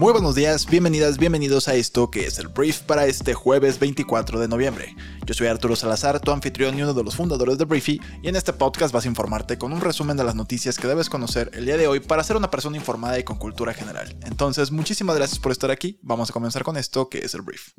Muy 0.00 0.14
buenos 0.14 0.34
días, 0.34 0.64
bienvenidas, 0.64 1.18
bienvenidos 1.18 1.68
a 1.68 1.74
esto 1.74 2.10
que 2.10 2.26
es 2.26 2.38
el 2.38 2.48
brief 2.48 2.78
para 2.80 3.04
este 3.04 3.34
jueves 3.34 3.78
24 3.78 4.40
de 4.40 4.48
noviembre. 4.48 4.96
Yo 5.26 5.34
soy 5.34 5.48
Arturo 5.48 5.76
Salazar, 5.76 6.18
tu 6.20 6.30
anfitrión 6.30 6.78
y 6.78 6.82
uno 6.82 6.94
de 6.94 7.04
los 7.04 7.16
fundadores 7.16 7.58
de 7.58 7.66
Briefy, 7.66 8.00
y 8.22 8.28
en 8.30 8.34
este 8.34 8.54
podcast 8.54 8.94
vas 8.94 9.04
a 9.04 9.08
informarte 9.08 9.58
con 9.58 9.74
un 9.74 9.82
resumen 9.82 10.16
de 10.16 10.24
las 10.24 10.34
noticias 10.34 10.78
que 10.78 10.88
debes 10.88 11.10
conocer 11.10 11.50
el 11.52 11.66
día 11.66 11.76
de 11.76 11.86
hoy 11.86 12.00
para 12.00 12.24
ser 12.24 12.38
una 12.38 12.50
persona 12.50 12.78
informada 12.78 13.18
y 13.18 13.24
con 13.24 13.36
cultura 13.36 13.74
general. 13.74 14.16
Entonces, 14.22 14.70
muchísimas 14.70 15.16
gracias 15.16 15.38
por 15.38 15.52
estar 15.52 15.70
aquí, 15.70 15.98
vamos 16.00 16.30
a 16.30 16.32
comenzar 16.32 16.62
con 16.62 16.78
esto 16.78 17.10
que 17.10 17.18
es 17.18 17.34
el 17.34 17.42
brief. 17.42 17.72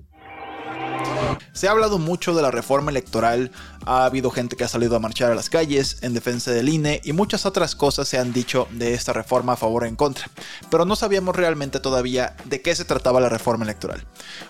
Se 1.54 1.68
ha 1.68 1.72
hablado 1.72 2.00
mucho 2.00 2.34
de 2.34 2.41
la 2.41 2.50
reforma 2.50 2.91
electoral, 2.91 3.52
ha 3.86 4.05
habido 4.05 4.32
gente 4.32 4.55
que 4.55 4.64
ha 4.64 4.70
salido 4.70 4.96
a 4.96 5.00
marchar 5.00 5.32
a 5.32 5.36
las 5.36 5.50
calles 5.50 5.98
en 6.02 6.14
defensa 6.14 6.52
del 6.52 6.70
INE 6.70 7.02
y 7.04 7.12
muchas 7.12 7.46
otras 7.46 7.76
cosas 7.76 8.08
se 8.08 8.18
han 8.18 8.32
dicho 8.32 8.70
de 8.72 8.94
esta 8.94 9.12
reforma 9.12 9.54
a 9.54 9.58
favor 9.58 9.84
o 9.84 9.86
en 9.86 9.98
contra, 9.98 10.30
pero 10.70 10.86
no 10.86 10.95
sabíamos 10.95 11.36
realmente 11.36 11.82
todavía 11.82 12.38
de 12.45 12.62
qué 12.62 12.73
se 12.73 12.86
trataba 12.86 13.20
la 13.20 13.28
reforma 13.28 13.66
electoral. 13.66 14.06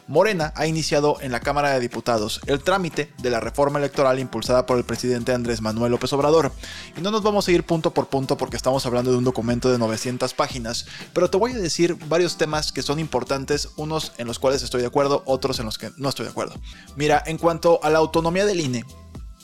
Morena 0.08 0.54
ha 0.56 0.68
iniciado 0.68 1.18
en 1.22 1.32
la 1.32 1.40
Cámara 1.40 1.72
de 1.72 1.80
Diputados 1.80 2.40
el 2.46 2.62
trámite 2.62 3.12
de 3.18 3.30
la 3.32 3.40
reforma 3.40 3.80
electoral 3.80 4.20
impulsada 4.20 4.68
por 4.68 4.78
el 4.78 4.84
presidente 4.84 5.34
Andrés 5.34 5.62
Manuel 5.62 5.92
López 5.92 6.14
Obrador, 6.14 6.52
y 6.96 7.02
no 7.02 7.10
nos 7.10 7.24
vamos 7.24 7.48
a 7.48 7.52
ir 7.52 7.66
punto 7.66 7.96
por 7.96 8.10
punto 8.10 8.38
porque 8.38 8.58
estamos 8.58 8.86
hablando 8.86 9.12
de 9.12 9.18
un 9.18 9.24
documento 9.24 9.72
de 9.72 9.80
900 9.80 10.36
páginas, 10.36 10.86
pero 11.14 11.32
te 11.32 11.38
voy 11.38 11.54
a 11.54 11.58
decir 11.58 11.98
varios 12.08 12.38
temas 12.38 12.72
que 12.72 12.84
son 12.84 13.00
importantes, 13.00 13.70
unos 13.76 14.12
en 14.20 14.28
los 14.28 14.38
cuales 14.38 14.62
estoy 14.62 14.82
de 14.82 14.88
acuerdo, 14.88 15.24
otros 15.26 15.60
en 15.60 15.66
los 15.66 15.80
que 15.80 15.90
no 15.98 16.10
estoy 16.10 16.26
de 16.26 16.32
acuerdo. 16.32 16.54
Mira, 16.96 17.24
en 17.26 17.38
cuanto 17.38 17.80
a 17.84 17.90
la 17.90 18.00
autonomía 18.00 18.46
del 18.46 18.60
INE, 18.60 18.86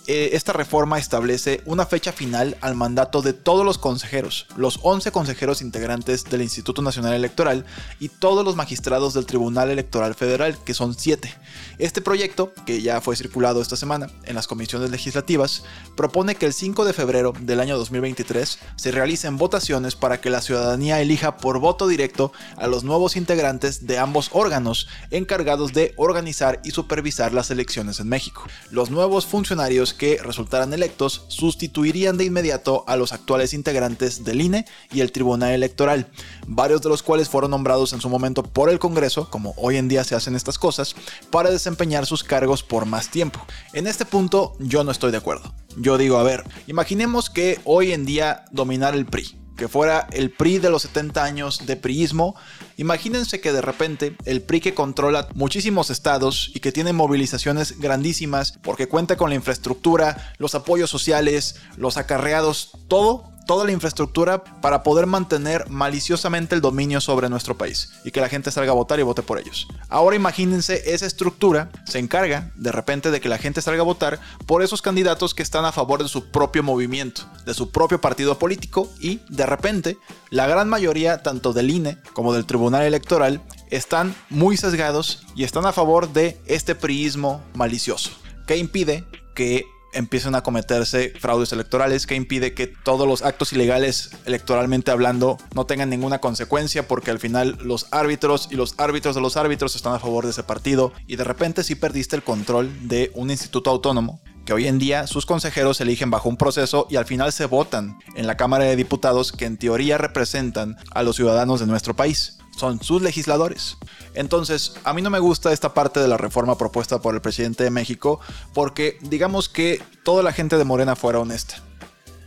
eh, 0.08 0.30
esta 0.38 0.54
reforma 0.54 0.98
establece 0.98 1.62
una 1.66 1.86
fecha 1.86 2.14
final 2.14 2.56
al 2.62 2.76
mandato 2.76 3.22
de 3.22 3.34
todos 3.34 3.66
los 3.66 3.78
consejeros, 3.78 4.48
los 4.56 4.80
11 4.82 5.12
consejeros 5.12 5.62
integrantes 5.62 6.24
del 6.24 6.42
Instituto 6.42 6.82
Nacional 6.82 7.14
Electoral 7.14 7.66
y 8.00 8.08
todos 8.08 8.46
los 8.46 8.56
magistrados 8.56 9.14
del 9.14 9.26
Tribunal 9.26 9.70
Electoral 9.70 10.16
Federal, 10.16 10.58
que 10.64 10.74
son 10.74 10.94
7. 10.94 11.34
Este 11.78 12.02
proyecto, 12.02 12.54
que 12.66 12.82
ya 12.82 13.02
fue 13.02 13.18
circulado 13.18 13.62
esta 13.62 13.76
semana 13.76 14.10
en 14.24 14.36
las 14.36 14.48
comisiones 14.48 14.92
legislativas, 14.92 15.64
propone 15.98 16.36
que 16.36 16.46
el 16.46 16.54
5 16.54 16.86
de 16.86 16.94
febrero 16.94 17.34
del 17.42 17.60
año 17.60 17.78
2023 17.78 18.60
se 18.78 18.92
realicen 18.92 19.38
votaciones 19.38 19.96
para 19.96 20.22
que 20.22 20.30
la 20.30 20.42
ciudadanía 20.42 21.02
elija 21.02 21.36
por 21.36 21.60
voto 21.60 21.86
directo 21.86 22.32
a 22.56 22.68
los 22.68 22.86
nuevos 22.86 23.18
integrantes 23.18 23.86
de 23.88 23.98
ambos 23.98 24.30
órganos 24.32 24.88
encargados 25.12 25.74
de 25.74 25.94
organizar 25.98 26.62
y 26.64 26.72
supervisar 26.72 27.34
las 27.34 27.52
elecciones 27.52 28.00
en 28.00 28.08
México. 28.08 28.46
Los 28.72 28.90
nuevos 28.90 29.26
funcionarios 29.26 29.97
que 29.98 30.18
resultaran 30.24 30.74
electos 30.74 31.26
sustituirían 31.28 32.18
de 32.18 32.26
inmediato 32.26 32.84
a 32.88 32.96
los 32.96 33.12
actuales 33.12 33.54
integrantes 33.54 34.24
del 34.24 34.42
INE 34.42 34.66
y 34.92 35.02
el 35.02 35.12
Tribunal 35.12 35.52
Electoral, 35.52 36.08
varios 36.46 36.82
de 36.82 36.90
los 36.90 37.04
cuales 37.04 37.28
fueron 37.28 37.52
nombrados 37.52 37.94
en 37.94 38.02
su 38.02 38.10
momento 38.10 38.44
por 38.44 38.70
el 38.70 38.80
Congreso, 38.80 39.30
como 39.30 39.54
hoy 39.58 39.78
en 39.78 39.88
día 39.88 40.04
se 40.04 40.16
hacen 40.16 40.36
estas 40.36 40.58
cosas, 40.58 40.96
para 41.32 41.50
desempeñar 41.50 42.06
sus 42.06 42.24
cargos 42.24 42.64
por 42.64 42.86
más 42.86 43.10
tiempo. 43.10 43.46
En 43.74 43.88
este 43.88 44.06
punto 44.06 44.54
yo 44.60 44.84
no 44.84 44.92
estoy 44.92 45.12
de 45.12 45.18
acuerdo. 45.18 45.54
Yo 45.76 45.98
digo, 45.98 46.18
a 46.18 46.24
ver, 46.24 46.44
imaginemos 46.68 47.30
que 47.30 47.60
hoy 47.66 47.92
en 47.92 48.06
día 48.06 48.46
dominar 48.52 48.96
el 48.96 49.06
PRI 49.06 49.47
que 49.58 49.68
fuera 49.68 50.08
el 50.12 50.32
PRI 50.32 50.60
de 50.60 50.70
los 50.70 50.84
70 50.84 51.24
años 51.24 51.66
de 51.66 51.76
priismo, 51.76 52.36
imagínense 52.78 53.42
que 53.42 53.52
de 53.52 53.62
repente 53.62 54.16
el 54.26 54.42
PRI 54.42 54.62
que 54.62 54.74
controla 54.74 55.28
muchísimos 55.34 55.90
estados 55.90 56.52
y 56.54 56.62
que 56.62 56.72
tiene 56.72 56.94
movilizaciones 56.94 57.80
grandísimas 57.80 58.54
porque 58.62 58.88
cuenta 58.88 59.18
con 59.18 59.30
la 59.30 59.36
infraestructura, 59.36 60.34
los 60.38 60.56
apoyos 60.56 60.90
sociales, 60.90 61.56
los 61.76 61.98
acarreados, 61.98 62.72
todo 62.88 63.37
toda 63.48 63.66
la 63.66 63.72
infraestructura 63.72 64.44
para 64.44 64.84
poder 64.84 65.08
mantener 65.08 65.68
maliciosamente 65.70 66.54
el 66.54 66.62
dominio 66.62 67.02
sobre 67.02 67.30
nuestro 67.30 67.58
país 67.58 67.94
y 68.06 68.12
que 68.12 68.22
la 68.22 68.30
gente 68.30 68.52
salga 68.52 68.72
a 68.72 68.76
votar 68.76 69.00
y 69.00 69.04
vote 69.04 69.24
por 69.24 69.40
ellos. 69.40 69.68
Ahora 69.90 70.16
imagínense 70.16 70.94
esa 70.94 71.08
estructura 71.08 71.72
se 71.86 71.98
encarga 71.98 72.52
de 72.56 72.72
repente 72.72 73.10
de 73.10 73.20
que 73.20 73.30
la 73.30 73.40
gente 73.40 73.62
salga 73.62 73.82
a 73.82 73.86
votar 73.86 74.20
por 74.46 74.62
esos 74.62 74.84
candidatos 74.84 75.34
que 75.34 75.42
están 75.42 75.66
a 75.66 75.72
favor 75.72 76.04
de 76.04 76.10
su 76.10 76.30
propio 76.30 76.62
movimiento, 76.62 77.24
de 77.46 77.56
su 77.56 77.72
propio 77.72 78.00
partido 78.00 78.38
político 78.38 78.92
y 79.00 79.22
de 79.30 79.46
repente 79.48 79.98
la 80.30 80.46
gran 80.46 80.70
mayoría 80.70 81.24
tanto 81.24 81.54
del 81.54 81.72
INE 81.72 81.98
como 82.14 82.34
del 82.34 82.46
Tribunal 82.46 82.84
Electoral 82.84 83.42
están 83.72 84.16
muy 84.30 84.58
sesgados 84.58 85.24
y 85.36 85.44
están 85.46 85.66
a 85.66 85.74
favor 85.74 86.12
de 86.12 86.40
este 86.46 86.76
priismo 86.76 87.42
malicioso, 87.54 88.12
que 88.46 88.58
impide 88.58 89.06
que 89.34 89.66
empiezan 89.94 90.36
a 90.36 90.44
cometerse 90.44 91.14
fraudes 91.20 91.52
electorales 91.52 92.06
que 92.08 92.16
impide 92.16 92.54
que 92.54 92.68
todos 92.68 93.08
los 93.08 93.22
actos 93.22 93.54
ilegales 93.54 94.12
electoralmente 94.26 94.92
hablando 94.92 95.38
no 95.56 95.66
tengan 95.66 95.90
ninguna 95.90 96.20
consecuencia 96.20 96.88
porque 96.88 97.12
al 97.12 97.20
final 97.20 97.58
los 97.62 97.88
árbitros 97.92 98.50
y 98.52 98.56
los 98.56 98.76
árbitros 98.78 99.16
de 99.16 99.22
los 99.22 99.38
árbitros 99.38 99.76
están 99.76 99.94
a 99.94 100.00
favor 100.00 100.26
de 100.26 100.32
ese 100.32 100.44
partido 100.44 100.94
y 101.08 101.16
de 101.16 101.24
repente 101.24 101.64
sí 101.64 101.76
perdiste 101.76 102.16
el 102.16 102.24
control 102.24 102.88
de 102.88 103.12
un 103.16 103.30
instituto 103.30 103.70
autónomo 103.70 104.22
que 104.48 104.54
hoy 104.54 104.66
en 104.68 104.80
día 104.80 105.08
sus 105.08 105.26
consejeros 105.26 105.78
se 105.78 105.84
eligen 105.84 106.10
bajo 106.10 106.30
un 106.30 106.38
proceso 106.38 106.88
y 106.90 106.96
al 106.96 107.06
final 107.06 107.34
se 107.34 107.46
votan 107.46 108.00
en 108.16 108.28
la 108.28 108.38
Cámara 108.38 108.64
de 108.64 108.78
Diputados 108.78 109.34
que 109.34 109.44
en 109.44 109.58
teoría 109.58 109.98
representan 109.98 110.78
a 110.92 111.04
los 111.04 111.18
ciudadanos 111.18 111.60
de 111.60 111.68
nuestro 111.68 111.98
país. 111.98 112.37
Son 112.58 112.82
sus 112.84 113.02
legisladores. 113.02 113.78
Entonces, 114.14 114.74
a 114.84 114.94
mí 114.94 115.02
no 115.02 115.10
me 115.10 115.20
gusta 115.20 115.54
esta 115.54 115.74
parte 115.74 116.00
de 116.00 116.08
la 116.08 116.18
reforma 116.18 116.58
propuesta 116.58 117.00
por 117.00 117.16
el 117.16 117.22
presidente 117.22 117.64
de 117.64 117.70
México 117.70 118.20
porque 118.54 118.98
digamos 119.02 119.48
que 119.48 119.82
toda 120.04 120.24
la 120.24 120.34
gente 120.34 120.58
de 120.58 120.64
Morena 120.66 120.96
fuera 120.96 121.20
honesta 121.20 121.62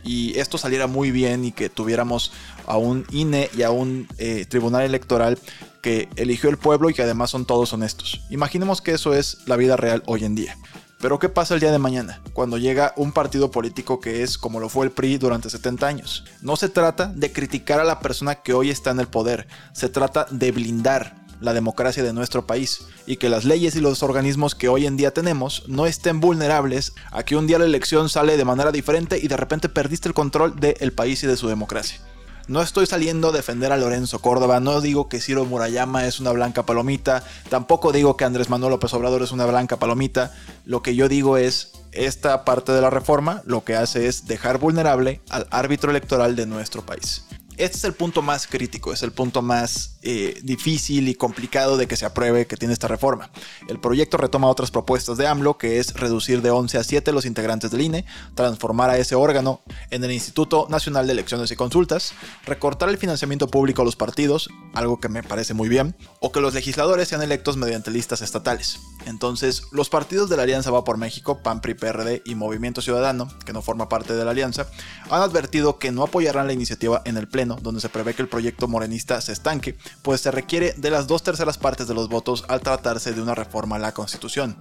y 0.03 0.37
esto 0.39 0.57
saliera 0.57 0.87
muy 0.87 1.11
bien 1.11 1.45
y 1.45 1.51
que 1.51 1.69
tuviéramos 1.69 2.31
a 2.65 2.77
un 2.77 3.05
INE 3.11 3.49
y 3.55 3.63
a 3.63 3.71
un 3.71 4.07
eh, 4.17 4.45
tribunal 4.47 4.83
electoral 4.83 5.37
que 5.81 6.09
eligió 6.15 6.49
el 6.49 6.57
pueblo 6.57 6.89
y 6.89 6.93
que 6.93 7.01
además 7.01 7.29
son 7.31 7.45
todos 7.45 7.73
honestos. 7.73 8.21
Imaginemos 8.29 8.81
que 8.81 8.91
eso 8.93 9.13
es 9.13 9.39
la 9.45 9.57
vida 9.57 9.77
real 9.77 10.03
hoy 10.05 10.23
en 10.23 10.35
día. 10.35 10.57
Pero 11.01 11.17
¿qué 11.17 11.29
pasa 11.29 11.55
el 11.55 11.59
día 11.59 11.71
de 11.71 11.79
mañana? 11.79 12.21
Cuando 12.33 12.59
llega 12.59 12.93
un 12.95 13.11
partido 13.11 13.49
político 13.49 13.99
que 13.99 14.21
es 14.21 14.37
como 14.37 14.59
lo 14.59 14.69
fue 14.69 14.85
el 14.85 14.91
PRI 14.91 15.17
durante 15.17 15.49
70 15.49 15.87
años. 15.87 16.25
No 16.43 16.55
se 16.55 16.69
trata 16.69 17.07
de 17.07 17.31
criticar 17.31 17.79
a 17.79 17.83
la 17.83 17.99
persona 17.99 18.35
que 18.35 18.53
hoy 18.53 18.69
está 18.69 18.91
en 18.91 18.99
el 18.99 19.07
poder, 19.07 19.47
se 19.73 19.89
trata 19.89 20.27
de 20.29 20.51
blindar 20.51 21.15
la 21.39 21.53
democracia 21.53 22.03
de 22.03 22.13
nuestro 22.13 22.45
país 22.45 22.85
y 23.07 23.17
que 23.17 23.29
las 23.29 23.45
leyes 23.45 23.75
y 23.75 23.81
los 23.81 24.03
organismos 24.03 24.53
que 24.53 24.69
hoy 24.69 24.85
en 24.85 24.95
día 24.95 25.11
tenemos 25.11 25.63
no 25.67 25.87
estén 25.87 26.19
vulnerables 26.19 26.93
a 27.09 27.23
que 27.23 27.35
un 27.35 27.47
día 27.47 27.57
la 27.57 27.65
elección 27.65 28.07
sale 28.07 28.37
de 28.37 28.45
manera 28.45 28.71
diferente 28.71 29.17
y 29.17 29.27
de 29.27 29.37
repente 29.37 29.69
perdiste 29.69 30.07
el 30.07 30.13
control 30.13 30.59
del 30.59 30.93
país 30.93 31.23
y 31.23 31.27
de 31.27 31.35
su 31.35 31.47
democracia. 31.47 31.99
No 32.47 32.61
estoy 32.61 32.85
saliendo 32.85 33.29
a 33.29 33.31
defender 33.31 33.71
a 33.71 33.77
Lorenzo 33.77 34.19
Córdoba, 34.19 34.59
no 34.59 34.81
digo 34.81 35.07
que 35.07 35.19
Ciro 35.19 35.45
Murayama 35.45 36.05
es 36.05 36.19
una 36.19 36.31
blanca 36.31 36.65
palomita, 36.65 37.23
tampoco 37.49 37.91
digo 37.91 38.17
que 38.17 38.25
Andrés 38.25 38.49
Manuel 38.49 38.71
López 38.71 38.93
Obrador 38.93 39.21
es 39.21 39.31
una 39.31 39.45
blanca 39.45 39.77
palomita, 39.77 40.33
lo 40.65 40.81
que 40.81 40.95
yo 40.95 41.07
digo 41.07 41.37
es, 41.37 41.73
esta 41.91 42.45
parte 42.45 42.71
de 42.71 42.81
la 42.81 42.89
reforma 42.89 43.41
lo 43.45 43.63
que 43.63 43.75
hace 43.75 44.07
es 44.07 44.25
dejar 44.25 44.59
vulnerable 44.59 45.21
al 45.29 45.47
árbitro 45.51 45.91
electoral 45.91 46.35
de 46.35 46.45
nuestro 46.45 46.85
país. 46.85 47.25
Este 47.57 47.77
es 47.77 47.83
el 47.83 47.93
punto 47.93 48.21
más 48.21 48.47
crítico, 48.47 48.93
es 48.93 49.03
el 49.03 49.11
punto 49.11 49.41
más 49.41 49.97
eh, 50.01 50.39
difícil 50.43 51.07
y 51.07 51.15
complicado 51.15 51.77
de 51.77 51.87
que 51.87 51.95
se 51.95 52.05
apruebe 52.05 52.47
que 52.47 52.57
tiene 52.57 52.73
esta 52.73 52.87
reforma. 52.87 53.29
El 53.67 53.79
proyecto 53.79 54.17
retoma 54.17 54.47
otras 54.47 54.71
propuestas 54.71 55.17
de 55.17 55.27
AMLO, 55.27 55.57
que 55.57 55.79
es 55.79 55.93
reducir 55.93 56.41
de 56.41 56.49
11 56.49 56.77
a 56.77 56.83
7 56.83 57.11
los 57.11 57.25
integrantes 57.25 57.71
del 57.71 57.81
INE, 57.81 58.05
transformar 58.33 58.89
a 58.89 58.97
ese 58.97 59.15
órgano 59.15 59.61
en 59.89 60.03
el 60.03 60.11
Instituto 60.11 60.67
Nacional 60.69 61.05
de 61.05 61.13
Elecciones 61.13 61.51
y 61.51 61.55
Consultas, 61.55 62.13
recortar 62.45 62.89
el 62.89 62.97
financiamiento 62.97 63.47
público 63.47 63.81
a 63.81 63.85
los 63.85 63.95
partidos, 63.95 64.49
algo 64.73 64.99
que 64.99 65.09
me 65.09 65.21
parece 65.21 65.53
muy 65.53 65.69
bien, 65.69 65.95
o 66.19 66.31
que 66.31 66.41
los 66.41 66.53
legisladores 66.53 67.09
sean 67.09 67.21
electos 67.21 67.57
mediante 67.57 67.91
listas 67.91 68.21
estatales. 68.21 68.79
Entonces, 69.05 69.63
los 69.71 69.89
partidos 69.89 70.29
de 70.29 70.37
la 70.37 70.43
Alianza 70.43 70.71
Va 70.71 70.83
por 70.83 70.97
México, 70.97 71.41
PAN, 71.43 71.59
PRI, 71.61 71.73
PRD 71.73 72.21
y 72.25 72.35
Movimiento 72.35 72.81
Ciudadano, 72.81 73.27
que 73.45 73.53
no 73.53 73.61
forma 73.61 73.89
parte 73.89 74.13
de 74.13 74.23
la 74.23 74.31
alianza, 74.31 74.67
han 75.09 75.21
advertido 75.21 75.79
que 75.79 75.91
no 75.91 76.03
apoyarán 76.03 76.47
la 76.47 76.53
iniciativa 76.53 77.01
en 77.05 77.17
el 77.17 77.27
Pleno, 77.27 77.40
donde 77.47 77.81
se 77.81 77.89
prevé 77.89 78.13
que 78.13 78.21
el 78.21 78.27
proyecto 78.27 78.67
morenista 78.67 79.21
se 79.21 79.33
estanque, 79.33 79.75
pues 80.01 80.21
se 80.21 80.31
requiere 80.31 80.73
de 80.77 80.91
las 80.91 81.07
dos 81.07 81.23
terceras 81.23 81.57
partes 81.57 81.87
de 81.87 81.93
los 81.93 82.09
votos 82.09 82.45
al 82.47 82.61
tratarse 82.61 83.13
de 83.13 83.21
una 83.21 83.35
reforma 83.35 83.75
a 83.75 83.79
la 83.79 83.93
Constitución. 83.93 84.55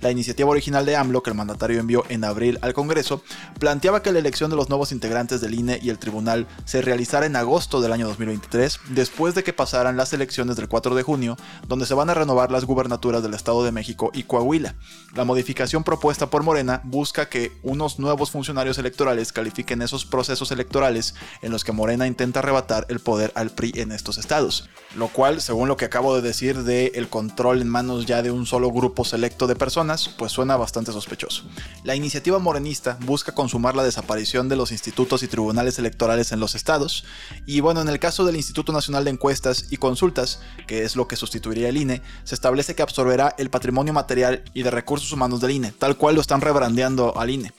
La 0.00 0.10
iniciativa 0.10 0.48
original 0.48 0.86
de 0.86 0.96
AMLO, 0.96 1.22
que 1.22 1.30
el 1.30 1.36
mandatario 1.36 1.78
envió 1.78 2.04
en 2.08 2.24
abril 2.24 2.58
al 2.62 2.72
Congreso, 2.72 3.22
planteaba 3.58 4.02
que 4.02 4.12
la 4.12 4.18
elección 4.18 4.48
de 4.48 4.56
los 4.56 4.70
nuevos 4.70 4.92
integrantes 4.92 5.42
del 5.42 5.54
INE 5.54 5.78
y 5.82 5.90
el 5.90 5.98
Tribunal 5.98 6.46
se 6.64 6.80
realizara 6.80 7.26
en 7.26 7.36
agosto 7.36 7.82
del 7.82 7.92
año 7.92 8.06
2023, 8.08 8.80
después 8.88 9.34
de 9.34 9.44
que 9.44 9.52
pasaran 9.52 9.98
las 9.98 10.14
elecciones 10.14 10.56
del 10.56 10.68
4 10.68 10.94
de 10.94 11.02
junio, 11.02 11.36
donde 11.68 11.84
se 11.84 11.92
van 11.92 12.08
a 12.08 12.14
renovar 12.14 12.50
las 12.50 12.64
gubernaturas 12.64 13.22
del 13.22 13.34
Estado 13.34 13.62
de 13.62 13.72
México 13.72 14.10
y 14.14 14.22
Coahuila. 14.22 14.74
La 15.14 15.24
modificación 15.24 15.84
propuesta 15.84 16.30
por 16.30 16.42
Morena 16.42 16.80
busca 16.84 17.28
que 17.28 17.52
unos 17.62 17.98
nuevos 17.98 18.30
funcionarios 18.30 18.78
electorales 18.78 19.32
califiquen 19.32 19.82
esos 19.82 20.06
procesos 20.06 20.50
electorales 20.50 21.14
en 21.42 21.52
los 21.52 21.62
que 21.62 21.72
Morena 21.72 22.06
intenta 22.06 22.38
arrebatar 22.38 22.86
el 22.88 23.00
poder 23.00 23.32
al 23.34 23.50
PRI 23.50 23.72
en 23.76 23.92
estos 23.92 24.16
estados. 24.16 24.70
Lo 24.96 25.08
cual, 25.08 25.42
según 25.42 25.68
lo 25.68 25.76
que 25.76 25.84
acabo 25.84 26.14
de 26.14 26.22
decir 26.22 26.62
de 26.62 26.92
el 26.94 27.08
control 27.08 27.60
en 27.60 27.68
manos 27.68 28.06
ya 28.06 28.22
de 28.22 28.30
un 28.30 28.46
solo 28.46 28.70
grupo 28.72 29.04
selecto 29.04 29.46
de 29.46 29.56
personas, 29.56 29.89
pues 30.18 30.32
suena 30.32 30.56
bastante 30.56 30.92
sospechoso. 30.92 31.42
La 31.82 31.96
iniciativa 31.96 32.38
morenista 32.38 32.96
busca 33.00 33.32
consumar 33.32 33.74
la 33.74 33.82
desaparición 33.82 34.48
de 34.48 34.56
los 34.56 34.72
institutos 34.72 35.22
y 35.22 35.28
tribunales 35.28 35.78
electorales 35.78 36.32
en 36.32 36.40
los 36.40 36.54
estados, 36.54 37.04
y 37.46 37.60
bueno, 37.60 37.80
en 37.80 37.88
el 37.88 37.98
caso 37.98 38.24
del 38.24 38.36
Instituto 38.36 38.72
Nacional 38.72 39.04
de 39.04 39.10
Encuestas 39.10 39.66
y 39.70 39.76
Consultas, 39.78 40.40
que 40.66 40.84
es 40.84 40.96
lo 40.96 41.08
que 41.08 41.16
sustituiría 41.16 41.68
el 41.68 41.76
INE, 41.76 42.02
se 42.24 42.34
establece 42.34 42.74
que 42.74 42.82
absorberá 42.82 43.34
el 43.38 43.50
patrimonio 43.50 43.92
material 43.92 44.44
y 44.54 44.62
de 44.62 44.70
recursos 44.70 45.10
humanos 45.12 45.40
del 45.40 45.50
INE, 45.50 45.72
tal 45.72 45.96
cual 45.96 46.14
lo 46.14 46.20
están 46.20 46.40
rebrandeando 46.40 47.18
al 47.18 47.30
INE. 47.30 47.52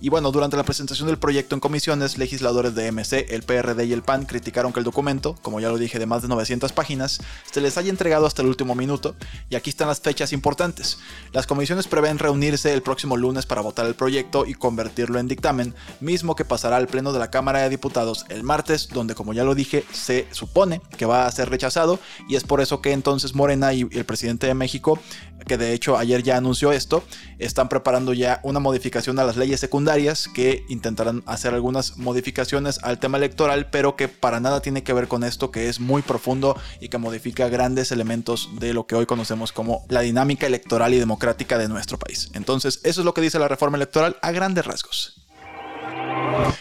Y 0.00 0.10
bueno, 0.10 0.30
durante 0.30 0.56
la 0.56 0.62
presentación 0.62 1.08
del 1.08 1.18
proyecto 1.18 1.54
en 1.56 1.60
comisiones, 1.60 2.18
legisladores 2.18 2.74
de 2.74 2.92
MC, 2.92 3.26
el 3.30 3.42
PRD 3.42 3.86
y 3.86 3.92
el 3.92 4.02
PAN 4.02 4.26
criticaron 4.26 4.72
que 4.72 4.80
el 4.80 4.84
documento, 4.84 5.36
como 5.42 5.60
ya 5.60 5.68
lo 5.68 5.78
dije, 5.78 5.98
de 5.98 6.06
más 6.06 6.22
de 6.22 6.28
900 6.28 6.72
páginas, 6.72 7.20
se 7.50 7.60
les 7.60 7.78
haya 7.78 7.90
entregado 7.90 8.26
hasta 8.26 8.42
el 8.42 8.48
último 8.48 8.74
minuto, 8.74 9.16
y 9.50 9.56
aquí 9.56 9.70
están 9.70 9.88
las 9.88 10.00
fechas 10.00 10.32
importantes. 10.32 10.98
Las 11.32 11.46
comisiones 11.46 11.77
prevén 11.86 12.18
reunirse 12.18 12.72
el 12.72 12.82
próximo 12.82 13.16
lunes 13.16 13.46
para 13.46 13.60
votar 13.60 13.86
el 13.86 13.94
proyecto 13.94 14.46
y 14.46 14.54
convertirlo 14.54 15.18
en 15.18 15.28
dictamen, 15.28 15.74
mismo 16.00 16.34
que 16.34 16.44
pasará 16.44 16.76
al 16.76 16.88
Pleno 16.88 17.12
de 17.12 17.18
la 17.18 17.30
Cámara 17.30 17.60
de 17.60 17.68
Diputados 17.68 18.26
el 18.28 18.42
martes, 18.42 18.88
donde 18.88 19.14
como 19.14 19.32
ya 19.32 19.44
lo 19.44 19.54
dije, 19.54 19.84
se 19.92 20.26
supone 20.32 20.80
que 20.96 21.06
va 21.06 21.26
a 21.26 21.32
ser 21.32 21.50
rechazado, 21.50 21.98
y 22.28 22.36
es 22.36 22.44
por 22.44 22.60
eso 22.60 22.80
que 22.80 22.92
entonces 22.92 23.34
Morena 23.34 23.72
y 23.72 23.82
el 23.92 24.04
presidente 24.04 24.46
de 24.46 24.54
México, 24.54 24.98
que 25.46 25.56
de 25.56 25.72
hecho 25.72 25.96
ayer 25.96 26.22
ya 26.22 26.36
anunció 26.36 26.72
esto, 26.72 27.02
están 27.38 27.68
preparando 27.68 28.12
ya 28.12 28.40
una 28.42 28.60
modificación 28.60 29.18
a 29.18 29.24
las 29.24 29.36
leyes 29.36 29.60
secundarias 29.60 30.28
que 30.34 30.64
intentarán 30.68 31.22
hacer 31.26 31.54
algunas 31.54 31.96
modificaciones 31.96 32.80
al 32.82 32.98
tema 32.98 33.18
electoral, 33.18 33.68
pero 33.70 33.96
que 33.96 34.08
para 34.08 34.40
nada 34.40 34.60
tiene 34.60 34.82
que 34.82 34.92
ver 34.92 35.08
con 35.08 35.24
esto, 35.24 35.50
que 35.50 35.68
es 35.68 35.80
muy 35.80 36.02
profundo 36.02 36.56
y 36.80 36.88
que 36.88 36.98
modifica 36.98 37.48
grandes 37.48 37.92
elementos 37.92 38.50
de 38.58 38.74
lo 38.74 38.86
que 38.86 38.94
hoy 38.94 39.06
conocemos 39.06 39.52
como 39.52 39.84
la 39.88 40.00
dinámica 40.00 40.46
electoral 40.46 40.94
y 40.94 40.98
democrática 40.98 41.58
de 41.58 41.67
nuestro 41.68 41.98
país. 41.98 42.30
Entonces, 42.34 42.80
eso 42.84 43.00
es 43.00 43.04
lo 43.04 43.14
que 43.14 43.20
dice 43.20 43.38
la 43.38 43.48
reforma 43.48 43.76
electoral 43.76 44.16
a 44.22 44.30
grandes 44.32 44.66
rasgos. 44.66 45.27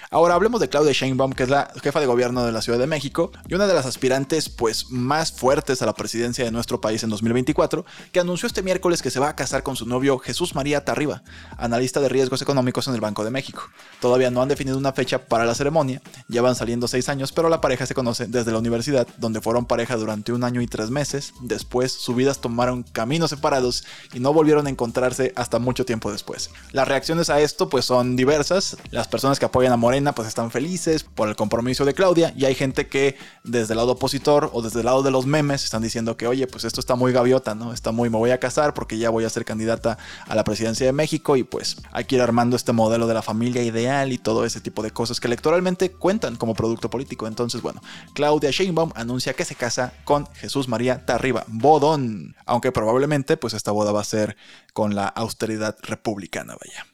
Ahora 0.09 0.35
hablemos 0.35 0.61
de 0.61 0.69
Claudia 0.69 0.93
Sheinbaum, 0.93 1.33
que 1.33 1.43
es 1.43 1.49
la 1.49 1.71
jefa 1.81 1.99
de 1.99 2.05
gobierno 2.05 2.45
de 2.45 2.51
la 2.51 2.61
Ciudad 2.61 2.79
de 2.79 2.87
México 2.87 3.31
y 3.47 3.53
una 3.53 3.67
de 3.67 3.73
las 3.73 3.85
aspirantes 3.85 4.49
pues 4.49 4.89
más 4.89 5.31
fuertes 5.31 5.81
a 5.81 5.85
la 5.85 5.93
presidencia 5.93 6.45
de 6.45 6.51
nuestro 6.51 6.81
país 6.81 7.03
en 7.03 7.09
2024, 7.09 7.85
que 8.11 8.19
anunció 8.19 8.47
este 8.47 8.63
miércoles 8.63 9.01
que 9.01 9.11
se 9.11 9.19
va 9.19 9.29
a 9.29 9.35
casar 9.35 9.63
con 9.63 9.75
su 9.75 9.85
novio 9.85 10.17
Jesús 10.17 10.55
María 10.55 10.85
Tarriba, 10.85 11.23
analista 11.57 11.99
de 11.99 12.09
riesgos 12.09 12.41
económicos 12.41 12.87
en 12.87 12.95
el 12.95 13.01
Banco 13.01 13.23
de 13.23 13.31
México. 13.31 13.63
Todavía 13.99 14.31
no 14.31 14.41
han 14.41 14.47
definido 14.47 14.77
una 14.77 14.93
fecha 14.93 15.25
para 15.25 15.45
la 15.45 15.55
ceremonia, 15.55 16.01
ya 16.27 16.41
van 16.41 16.55
saliendo 16.55 16.87
seis 16.87 17.09
años, 17.09 17.31
pero 17.31 17.49
la 17.49 17.61
pareja 17.61 17.85
se 17.85 17.93
conoce 17.93 18.27
desde 18.27 18.51
la 18.51 18.59
universidad, 18.59 19.07
donde 19.17 19.41
fueron 19.41 19.65
pareja 19.65 19.97
durante 19.97 20.31
un 20.31 20.43
año 20.43 20.61
y 20.61 20.67
tres 20.67 20.89
meses. 20.89 21.33
Después 21.41 21.91
sus 21.91 22.15
vidas 22.15 22.39
tomaron 22.39 22.83
caminos 22.83 23.29
separados 23.29 23.83
y 24.13 24.19
no 24.19 24.33
volvieron 24.33 24.67
a 24.67 24.69
encontrarse 24.69 25.33
hasta 25.35 25.59
mucho 25.59 25.85
tiempo 25.85 26.11
después. 26.11 26.49
Las 26.71 26.87
reacciones 26.87 27.29
a 27.29 27.41
esto 27.41 27.69
pues 27.69 27.85
son 27.85 28.15
diversas. 28.15 28.77
Las 28.91 29.07
personas 29.07 29.39
que 29.39 29.45
apoyan 29.45 29.66
Morena 29.75 30.13
pues 30.13 30.27
están 30.27 30.51
felices 30.51 31.03
por 31.03 31.27
el 31.27 31.35
compromiso 31.35 31.83
de 31.83 31.93
Claudia 31.93 32.33
y 32.37 32.45
hay 32.45 32.55
gente 32.55 32.87
que 32.87 33.17
desde 33.43 33.73
el 33.73 33.77
lado 33.77 33.93
opositor 33.93 34.49
o 34.53 34.61
desde 34.61 34.79
el 34.79 34.85
lado 34.85 35.03
de 35.03 35.11
los 35.11 35.25
memes 35.25 35.63
están 35.63 35.81
diciendo 35.81 36.15
que 36.15 36.27
oye 36.27 36.47
pues 36.47 36.63
esto 36.63 36.79
está 36.79 36.95
muy 36.95 37.11
gaviota, 37.11 37.55
¿no? 37.55 37.73
Está 37.73 37.91
muy 37.91 38.09
me 38.09 38.17
voy 38.17 38.31
a 38.31 38.39
casar 38.39 38.73
porque 38.73 38.97
ya 38.97 39.09
voy 39.09 39.25
a 39.25 39.29
ser 39.29 39.43
candidata 39.43 39.97
a 40.27 40.35
la 40.35 40.43
presidencia 40.43 40.85
de 40.85 40.93
México 40.93 41.35
y 41.35 41.43
pues 41.43 41.77
hay 41.91 42.05
que 42.05 42.15
ir 42.15 42.21
armando 42.21 42.55
este 42.55 42.71
modelo 42.71 43.07
de 43.07 43.15
la 43.15 43.21
familia 43.21 43.63
ideal 43.63 44.13
y 44.13 44.17
todo 44.17 44.45
ese 44.45 44.61
tipo 44.61 44.83
de 44.83 44.91
cosas 44.91 45.19
que 45.19 45.27
electoralmente 45.27 45.91
cuentan 45.91 46.35
como 46.35 46.53
producto 46.53 46.89
político. 46.89 47.27
Entonces 47.27 47.61
bueno, 47.61 47.81
Claudia 48.13 48.51
Sheinbaum 48.51 48.91
anuncia 48.95 49.33
que 49.33 49.43
se 49.43 49.55
casa 49.55 49.93
con 50.05 50.27
Jesús 50.35 50.67
María 50.67 51.05
Tarriba, 51.05 51.43
bodón, 51.47 52.35
aunque 52.45 52.71
probablemente 52.71 53.35
pues 53.35 53.53
esta 53.53 53.71
boda 53.71 53.91
va 53.91 54.01
a 54.01 54.05
ser 54.05 54.37
con 54.73 54.93
la 54.95 55.07
austeridad 55.07 55.75
republicana, 55.81 56.55
vaya. 56.55 56.85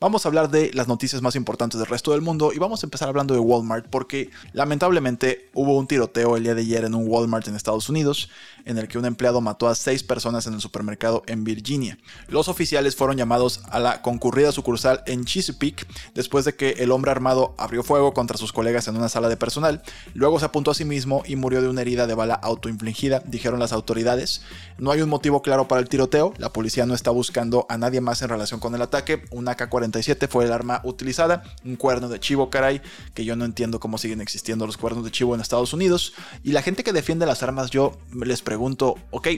Vamos 0.00 0.24
a 0.24 0.28
hablar 0.28 0.48
de 0.48 0.70
las 0.74 0.86
noticias 0.86 1.22
más 1.22 1.34
importantes 1.34 1.80
del 1.80 1.88
resto 1.88 2.12
del 2.12 2.20
mundo 2.20 2.52
y 2.54 2.58
vamos 2.60 2.80
a 2.80 2.86
empezar 2.86 3.08
hablando 3.08 3.34
de 3.34 3.40
Walmart 3.40 3.88
porque 3.90 4.30
lamentablemente 4.52 5.50
hubo 5.54 5.76
un 5.76 5.88
tiroteo 5.88 6.36
el 6.36 6.44
día 6.44 6.54
de 6.54 6.60
ayer 6.60 6.84
en 6.84 6.94
un 6.94 7.08
Walmart 7.08 7.48
en 7.48 7.56
Estados 7.56 7.88
Unidos 7.88 8.30
en 8.64 8.78
el 8.78 8.86
que 8.86 8.96
un 8.96 9.06
empleado 9.06 9.40
mató 9.40 9.66
a 9.66 9.74
seis 9.74 10.04
personas 10.04 10.46
en 10.46 10.54
el 10.54 10.60
supermercado 10.60 11.24
en 11.26 11.42
Virginia. 11.42 11.98
Los 12.28 12.46
oficiales 12.46 12.94
fueron 12.94 13.16
llamados 13.16 13.62
a 13.70 13.80
la 13.80 14.00
concurrida 14.00 14.52
sucursal 14.52 15.02
en 15.06 15.24
Chesapeake 15.24 15.84
después 16.14 16.44
de 16.44 16.54
que 16.54 16.76
el 16.78 16.92
hombre 16.92 17.10
armado 17.10 17.56
abrió 17.58 17.82
fuego 17.82 18.14
contra 18.14 18.38
sus 18.38 18.52
colegas 18.52 18.86
en 18.86 18.96
una 18.96 19.08
sala 19.08 19.28
de 19.28 19.36
personal, 19.36 19.82
luego 20.14 20.38
se 20.38 20.44
apuntó 20.44 20.70
a 20.70 20.74
sí 20.74 20.84
mismo 20.84 21.24
y 21.26 21.34
murió 21.34 21.60
de 21.60 21.70
una 21.70 21.80
herida 21.80 22.06
de 22.06 22.14
bala 22.14 22.34
autoinfligida, 22.34 23.24
dijeron 23.26 23.58
las 23.58 23.72
autoridades. 23.72 24.42
No 24.78 24.92
hay 24.92 25.00
un 25.00 25.08
motivo 25.08 25.42
claro 25.42 25.66
para 25.66 25.80
el 25.80 25.88
tiroteo, 25.88 26.34
la 26.38 26.52
policía 26.52 26.86
no 26.86 26.94
está 26.94 27.10
buscando 27.10 27.66
a 27.68 27.78
nadie 27.78 28.00
más 28.00 28.22
en 28.22 28.28
relación 28.28 28.60
con 28.60 28.76
el 28.76 28.82
ataque, 28.82 29.24
una 29.32 29.56
AK-47 29.56 29.87
fue 30.28 30.44
el 30.44 30.52
arma 30.52 30.80
utilizada, 30.84 31.42
un 31.64 31.76
cuerno 31.76 32.08
de 32.08 32.20
chivo, 32.20 32.50
caray, 32.50 32.80
que 33.14 33.24
yo 33.24 33.36
no 33.36 33.44
entiendo 33.44 33.80
cómo 33.80 33.98
siguen 33.98 34.20
existiendo 34.20 34.66
los 34.66 34.76
cuernos 34.76 35.04
de 35.04 35.10
chivo 35.10 35.34
en 35.34 35.40
Estados 35.40 35.72
Unidos. 35.72 36.14
Y 36.42 36.52
la 36.52 36.62
gente 36.62 36.84
que 36.84 36.92
defiende 36.92 37.26
las 37.26 37.42
armas, 37.42 37.70
yo 37.70 37.98
les 38.12 38.42
pregunto, 38.42 38.96
ok, 39.10 39.28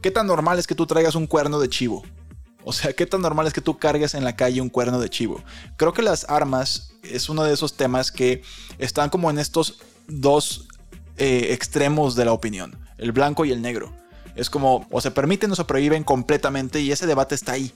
¿qué 0.00 0.10
tan 0.10 0.26
normal 0.26 0.58
es 0.58 0.66
que 0.66 0.74
tú 0.74 0.86
traigas 0.86 1.14
un 1.14 1.26
cuerno 1.26 1.60
de 1.60 1.68
chivo? 1.68 2.02
O 2.64 2.72
sea, 2.72 2.92
¿qué 2.92 3.06
tan 3.06 3.22
normal 3.22 3.46
es 3.46 3.52
que 3.52 3.60
tú 3.60 3.78
cargues 3.78 4.14
en 4.14 4.24
la 4.24 4.36
calle 4.36 4.60
un 4.60 4.68
cuerno 4.68 5.00
de 5.00 5.08
chivo? 5.08 5.42
Creo 5.76 5.92
que 5.92 6.02
las 6.02 6.28
armas 6.28 6.92
es 7.02 7.28
uno 7.28 7.42
de 7.44 7.54
esos 7.54 7.76
temas 7.76 8.12
que 8.12 8.42
están 8.78 9.08
como 9.08 9.30
en 9.30 9.38
estos 9.38 9.80
dos 10.08 10.68
eh, 11.16 11.48
extremos 11.52 12.16
de 12.16 12.24
la 12.24 12.32
opinión, 12.32 12.78
el 12.98 13.12
blanco 13.12 13.44
y 13.44 13.52
el 13.52 13.62
negro. 13.62 13.92
Es 14.36 14.50
como 14.50 14.86
o 14.90 15.00
se 15.00 15.10
permiten 15.10 15.50
o 15.50 15.56
se 15.56 15.64
prohíben 15.64 16.04
completamente 16.04 16.80
y 16.80 16.92
ese 16.92 17.06
debate 17.06 17.34
está 17.34 17.52
ahí. 17.52 17.72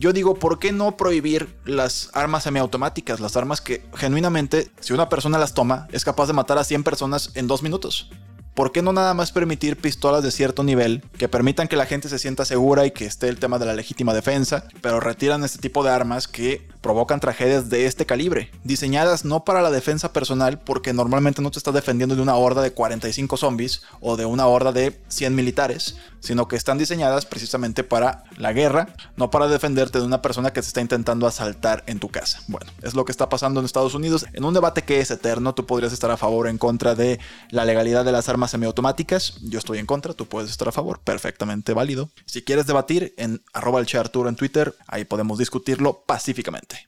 Yo 0.00 0.12
digo, 0.12 0.34
¿por 0.34 0.60
qué 0.60 0.70
no 0.70 0.96
prohibir 0.96 1.56
las 1.64 2.10
armas 2.12 2.44
semiautomáticas? 2.44 3.18
Las 3.18 3.36
armas 3.36 3.60
que 3.60 3.84
genuinamente, 3.96 4.70
si 4.78 4.92
una 4.92 5.08
persona 5.08 5.38
las 5.38 5.54
toma, 5.54 5.88
es 5.90 6.04
capaz 6.04 6.26
de 6.28 6.34
matar 6.34 6.56
a 6.56 6.62
100 6.62 6.84
personas 6.84 7.32
en 7.34 7.48
dos 7.48 7.64
minutos. 7.64 8.08
¿Por 8.54 8.72
qué 8.72 8.82
no 8.82 8.92
nada 8.92 9.14
más 9.14 9.32
permitir 9.32 9.76
pistolas 9.76 10.22
de 10.22 10.30
cierto 10.30 10.64
nivel 10.64 11.02
que 11.16 11.28
permitan 11.28 11.68
que 11.68 11.76
la 11.76 11.86
gente 11.86 12.08
se 12.08 12.18
sienta 12.18 12.44
segura 12.44 12.86
y 12.86 12.90
que 12.90 13.06
esté 13.06 13.28
el 13.28 13.38
tema 13.38 13.58
de 13.58 13.66
la 13.66 13.74
legítima 13.74 14.14
defensa, 14.14 14.64
pero 14.80 15.00
retiran 15.00 15.44
este 15.44 15.58
tipo 15.58 15.84
de 15.84 15.90
armas 15.90 16.26
que 16.26 16.66
provocan 16.80 17.20
tragedias 17.20 17.70
de 17.70 17.86
este 17.86 18.06
calibre, 18.06 18.50
diseñadas 18.64 19.24
no 19.24 19.44
para 19.44 19.62
la 19.62 19.70
defensa 19.70 20.12
personal 20.12 20.58
porque 20.58 20.92
normalmente 20.92 21.42
no 21.42 21.50
te 21.50 21.58
estás 21.58 21.74
defendiendo 21.74 22.16
de 22.16 22.22
una 22.22 22.36
horda 22.36 22.62
de 22.62 22.72
45 22.72 23.36
zombies 23.36 23.82
o 24.00 24.16
de 24.16 24.24
una 24.24 24.46
horda 24.46 24.72
de 24.72 24.98
100 25.08 25.34
militares, 25.34 25.96
sino 26.20 26.48
que 26.48 26.56
están 26.56 26.78
diseñadas 26.78 27.26
precisamente 27.26 27.84
para 27.84 28.24
la 28.36 28.52
guerra, 28.52 28.88
no 29.16 29.30
para 29.30 29.48
defenderte 29.48 29.98
de 29.98 30.06
una 30.06 30.22
persona 30.22 30.52
que 30.52 30.60
te 30.60 30.66
está 30.66 30.80
intentando 30.80 31.26
asaltar 31.26 31.84
en 31.86 32.00
tu 32.00 32.08
casa. 32.08 32.40
Bueno, 32.48 32.70
es 32.82 32.94
lo 32.94 33.04
que 33.04 33.12
está 33.12 33.28
pasando 33.28 33.60
en 33.60 33.66
Estados 33.66 33.94
Unidos. 33.94 34.26
En 34.32 34.44
un 34.44 34.54
debate 34.54 34.82
que 34.82 35.00
es 35.00 35.10
eterno, 35.10 35.54
tú 35.54 35.66
podrías 35.66 35.92
estar 35.92 36.10
a 36.10 36.16
favor 36.16 36.46
o 36.46 36.48
en 36.48 36.58
contra 36.58 36.94
de 36.94 37.20
la 37.50 37.64
legalidad 37.64 38.04
de 38.04 38.12
las 38.12 38.28
armas 38.28 38.47
semiautomáticas. 38.50 39.38
Yo 39.42 39.58
estoy 39.58 39.78
en 39.78 39.86
contra, 39.86 40.14
tú 40.14 40.26
puedes 40.26 40.50
estar 40.50 40.68
a 40.68 40.72
favor, 40.72 41.00
perfectamente 41.00 41.72
válido. 41.72 42.10
Si 42.26 42.42
quieres 42.42 42.66
debatir, 42.66 43.14
en 43.16 43.42
arroba 43.52 43.80
el 43.80 43.98
Arturo 43.98 44.28
en 44.28 44.36
Twitter, 44.36 44.74
ahí 44.86 45.04
podemos 45.04 45.38
discutirlo 45.38 46.02
pacíficamente. 46.06 46.86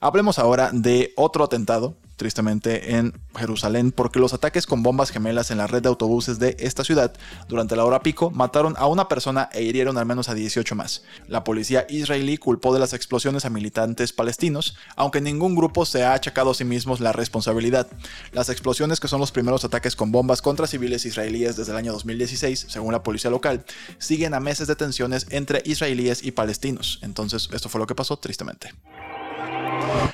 Hablemos 0.00 0.38
ahora 0.38 0.70
de 0.72 1.12
otro 1.16 1.44
atentado 1.44 1.96
tristemente 2.20 2.96
en 2.96 3.18
Jerusalén 3.34 3.92
porque 3.92 4.18
los 4.18 4.34
ataques 4.34 4.66
con 4.66 4.82
bombas 4.82 5.08
gemelas 5.08 5.50
en 5.50 5.56
la 5.56 5.66
red 5.66 5.80
de 5.80 5.88
autobuses 5.88 6.38
de 6.38 6.54
esta 6.58 6.84
ciudad 6.84 7.14
durante 7.48 7.76
la 7.76 7.86
hora 7.86 8.02
pico 8.02 8.30
mataron 8.30 8.74
a 8.76 8.88
una 8.88 9.08
persona 9.08 9.48
e 9.54 9.62
hirieron 9.62 9.96
al 9.96 10.04
menos 10.04 10.28
a 10.28 10.34
18 10.34 10.74
más. 10.74 11.02
La 11.28 11.44
policía 11.44 11.86
israelí 11.88 12.36
culpó 12.36 12.74
de 12.74 12.78
las 12.78 12.92
explosiones 12.92 13.46
a 13.46 13.48
militantes 13.48 14.12
palestinos, 14.12 14.76
aunque 14.96 15.22
ningún 15.22 15.56
grupo 15.56 15.86
se 15.86 16.04
ha 16.04 16.12
achacado 16.12 16.50
a 16.50 16.54
sí 16.54 16.62
mismos 16.64 17.00
la 17.00 17.12
responsabilidad. 17.12 17.86
Las 18.32 18.50
explosiones, 18.50 19.00
que 19.00 19.08
son 19.08 19.20
los 19.20 19.32
primeros 19.32 19.64
ataques 19.64 19.96
con 19.96 20.12
bombas 20.12 20.42
contra 20.42 20.66
civiles 20.66 21.06
israelíes 21.06 21.56
desde 21.56 21.72
el 21.72 21.78
año 21.78 21.94
2016, 21.94 22.66
según 22.68 22.92
la 22.92 23.02
policía 23.02 23.30
local, 23.30 23.64
siguen 23.96 24.34
a 24.34 24.40
meses 24.40 24.68
de 24.68 24.76
tensiones 24.76 25.26
entre 25.30 25.62
israelíes 25.64 26.22
y 26.22 26.32
palestinos. 26.32 26.98
Entonces, 27.00 27.48
esto 27.50 27.70
fue 27.70 27.80
lo 27.80 27.86
que 27.86 27.94
pasó, 27.94 28.18
tristemente. 28.18 28.74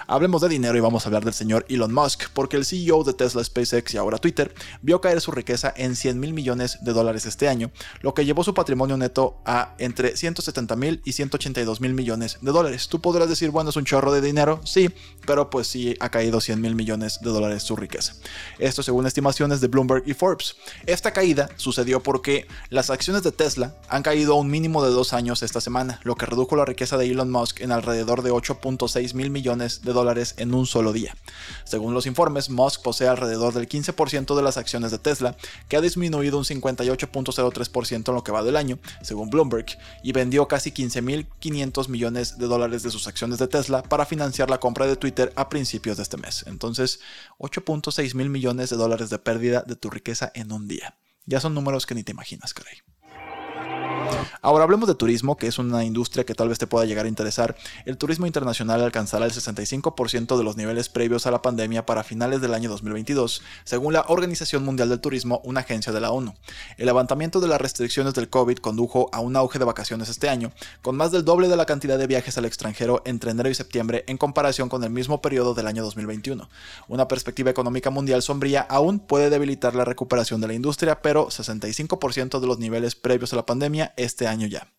Hablemos 0.08 0.40
de 0.40 0.48
dinero 0.48 0.78
y 0.78 0.80
vamos 0.80 1.04
a 1.04 1.08
hablar 1.08 1.24
del 1.24 1.34
señor 1.34 1.66
Elon 1.68 1.92
Musk, 1.92 2.28
porque 2.32 2.56
el 2.56 2.64
CEO 2.64 3.02
de 3.02 3.12
Tesla, 3.12 3.42
SpaceX 3.42 3.92
y 3.92 3.96
ahora 3.96 4.18
Twitter 4.18 4.54
vio 4.80 5.00
caer 5.00 5.20
su 5.20 5.32
riqueza 5.32 5.74
en 5.76 5.96
100 5.96 6.20
mil 6.20 6.32
millones 6.32 6.78
de 6.82 6.92
dólares 6.92 7.26
este 7.26 7.48
año, 7.48 7.72
lo 8.02 8.14
que 8.14 8.24
llevó 8.24 8.44
su 8.44 8.54
patrimonio 8.54 8.96
neto 8.96 9.40
a 9.44 9.74
entre 9.78 10.16
170 10.16 10.76
mil 10.76 11.02
y 11.04 11.14
182 11.14 11.80
mil 11.80 11.92
millones 11.92 12.38
de 12.40 12.52
dólares. 12.52 12.86
Tú 12.86 13.00
podrás 13.00 13.28
decir, 13.28 13.50
bueno, 13.50 13.70
es 13.70 13.76
un 13.76 13.84
chorro 13.84 14.12
de 14.12 14.20
dinero, 14.20 14.60
sí, 14.64 14.90
pero 15.26 15.50
pues 15.50 15.66
sí 15.66 15.96
ha 15.98 16.08
caído 16.08 16.40
100 16.40 16.60
mil 16.60 16.76
millones 16.76 17.18
de 17.20 17.30
dólares 17.30 17.64
su 17.64 17.74
riqueza. 17.74 18.14
Esto 18.60 18.84
según 18.84 19.08
estimaciones 19.08 19.60
de 19.60 19.66
Bloomberg 19.66 20.04
y 20.06 20.14
Forbes. 20.14 20.54
Esta 20.86 21.12
caída 21.12 21.50
sucedió 21.56 22.00
porque 22.00 22.46
las 22.70 22.90
acciones 22.90 23.24
de 23.24 23.32
Tesla 23.32 23.74
han 23.88 24.04
caído 24.04 24.34
a 24.34 24.38
un 24.38 24.50
mínimo 24.50 24.84
de 24.84 24.92
dos 24.92 25.12
años 25.12 25.42
esta 25.42 25.60
semana, 25.60 25.98
lo 26.04 26.14
que 26.14 26.26
redujo 26.26 26.54
la 26.54 26.64
riqueza 26.64 26.96
de 26.96 27.06
Elon 27.06 27.32
Musk 27.32 27.60
en 27.60 27.72
alrededor 27.72 28.22
de 28.22 28.30
8.6 28.30 29.14
mil 29.14 29.30
millones 29.30 29.82
de 29.82 29.92
dólares 29.92 29.95
en 30.36 30.54
un 30.54 30.66
solo 30.66 30.92
día. 30.92 31.16
Según 31.64 31.94
los 31.94 32.06
informes, 32.06 32.50
Musk 32.50 32.82
posee 32.82 33.08
alrededor 33.08 33.54
del 33.54 33.68
15% 33.68 34.36
de 34.36 34.42
las 34.42 34.56
acciones 34.56 34.90
de 34.90 34.98
Tesla, 34.98 35.36
que 35.68 35.76
ha 35.76 35.80
disminuido 35.80 36.38
un 36.38 36.44
58.03% 36.44 38.08
en 38.08 38.14
lo 38.14 38.22
que 38.22 38.32
va 38.32 38.42
del 38.42 38.56
año, 38.56 38.78
según 39.02 39.30
Bloomberg, 39.30 39.66
y 40.02 40.12
vendió 40.12 40.48
casi 40.48 40.70
15.500 40.70 41.88
millones 41.88 42.38
de 42.38 42.46
dólares 42.46 42.82
de 42.82 42.90
sus 42.90 43.06
acciones 43.06 43.38
de 43.38 43.48
Tesla 43.48 43.82
para 43.82 44.06
financiar 44.06 44.50
la 44.50 44.60
compra 44.60 44.86
de 44.86 44.96
Twitter 44.96 45.32
a 45.36 45.48
principios 45.48 45.96
de 45.96 46.02
este 46.02 46.18
mes. 46.18 46.44
Entonces, 46.46 47.00
8.6 47.38 48.14
mil 48.14 48.28
millones 48.28 48.70
de 48.70 48.76
dólares 48.76 49.10
de 49.10 49.18
pérdida 49.18 49.62
de 49.66 49.76
tu 49.76 49.88
riqueza 49.88 50.30
en 50.34 50.52
un 50.52 50.68
día. 50.68 50.98
Ya 51.24 51.40
son 51.40 51.54
números 51.54 51.86
que 51.86 51.94
ni 51.94 52.04
te 52.04 52.12
imaginas, 52.12 52.54
caray. 52.54 52.76
Ahora 54.42 54.64
hablemos 54.64 54.88
de 54.88 54.94
turismo, 54.94 55.36
que 55.36 55.46
es 55.46 55.58
una 55.58 55.84
industria 55.84 56.24
que 56.24 56.34
tal 56.34 56.48
vez 56.48 56.58
te 56.58 56.66
pueda 56.66 56.86
llegar 56.86 57.06
a 57.06 57.08
interesar. 57.08 57.56
El 57.84 57.96
turismo 57.96 58.26
internacional 58.26 58.82
alcanzará 58.82 59.24
el 59.24 59.32
65% 59.32 60.36
de 60.36 60.44
los 60.44 60.56
niveles 60.56 60.88
previos 60.88 61.26
a 61.26 61.30
la 61.30 61.42
pandemia 61.42 61.86
para 61.86 62.04
finales 62.04 62.40
del 62.40 62.54
año 62.54 62.70
2022, 62.70 63.42
según 63.64 63.92
la 63.92 64.04
Organización 64.08 64.64
Mundial 64.64 64.88
del 64.88 65.00
Turismo, 65.00 65.40
una 65.44 65.60
agencia 65.60 65.92
de 65.92 66.00
la 66.00 66.10
ONU. 66.10 66.34
El 66.76 66.86
levantamiento 66.86 67.40
de 67.40 67.48
las 67.48 67.60
restricciones 67.60 68.14
del 68.14 68.28
COVID 68.28 68.58
condujo 68.58 69.08
a 69.12 69.20
un 69.20 69.36
auge 69.36 69.58
de 69.58 69.64
vacaciones 69.64 70.08
este 70.08 70.28
año, 70.28 70.52
con 70.82 70.96
más 70.96 71.12
del 71.12 71.24
doble 71.24 71.48
de 71.48 71.56
la 71.56 71.66
cantidad 71.66 71.98
de 71.98 72.06
viajes 72.06 72.38
al 72.38 72.44
extranjero 72.44 73.02
entre 73.04 73.30
enero 73.30 73.48
y 73.48 73.54
septiembre 73.54 74.04
en 74.06 74.16
comparación 74.16 74.68
con 74.68 74.84
el 74.84 74.90
mismo 74.90 75.20
periodo 75.20 75.54
del 75.54 75.66
año 75.66 75.82
2021. 75.82 76.48
Una 76.88 77.08
perspectiva 77.08 77.50
económica 77.50 77.90
mundial 77.90 78.22
sombría 78.22 78.62
aún 78.62 78.98
puede 78.98 79.30
debilitar 79.30 79.74
la 79.74 79.84
recuperación 79.84 80.40
de 80.40 80.48
la 80.48 80.54
industria, 80.54 81.02
pero 81.02 81.28
65% 81.28 82.40
de 82.40 82.46
los 82.46 82.58
niveles 82.58 82.94
previos 82.94 83.32
a 83.32 83.36
la 83.36 83.46
pandemia 83.46 83.92
este 84.06 84.26
año 84.26 84.46
ya. 84.46 84.72